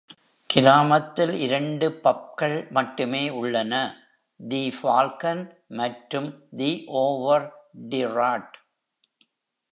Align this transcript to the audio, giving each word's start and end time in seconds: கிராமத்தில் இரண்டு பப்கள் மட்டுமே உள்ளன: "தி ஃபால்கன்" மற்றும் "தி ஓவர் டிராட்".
கிராமத்தில் 0.49 1.33
இரண்டு 1.37 1.87
பப்கள் 2.01 2.55
மட்டுமே 2.69 3.29
உள்ளன: 3.31 3.73
"தி 4.39 4.63
ஃபால்கன்" 4.77 5.43
மற்றும் 5.71 6.29
"தி 6.57 6.71
ஓவர் 7.01 7.47
டிராட்". 7.91 8.57